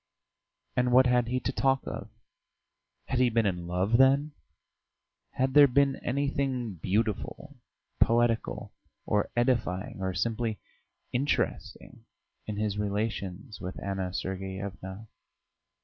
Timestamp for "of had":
1.85-3.19